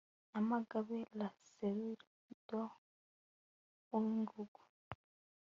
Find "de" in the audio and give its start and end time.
2.47-2.61